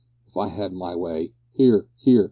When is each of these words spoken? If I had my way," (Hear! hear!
If 0.25 0.35
I 0.35 0.47
had 0.47 0.73
my 0.73 0.95
way," 0.95 1.31
(Hear! 1.51 1.85
hear! 1.95 2.19